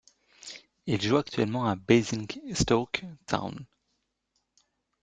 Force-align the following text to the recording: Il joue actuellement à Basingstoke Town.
Il 0.87 0.99
joue 0.99 1.17
actuellement 1.17 1.67
à 1.69 1.75
Basingstoke 1.75 3.05
Town. 3.27 3.67